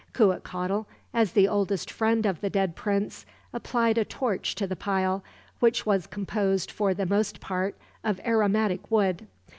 [0.13, 5.23] Cuitcatl, as the oldest friend of the dead prince, applied a torch to the pile,
[5.59, 9.27] which was composed for the most part of aromatic wood.